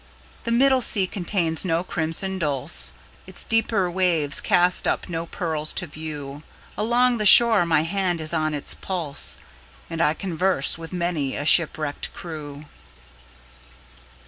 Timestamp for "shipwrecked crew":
11.45-12.65